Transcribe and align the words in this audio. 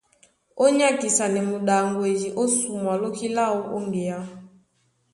Ó 0.63 0.65
nyákisanɛ 0.77 1.39
muɗaŋgwedi 1.49 2.27
ó 2.41 2.43
sumwa 2.57 2.93
lóki 3.01 3.27
láō 3.37 3.59
ó 3.75 3.77
ŋgeá. 3.87 4.19